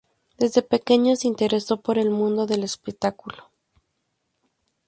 [0.39, 3.51] Desde pequeño se interesó por el mundo del espectáculo.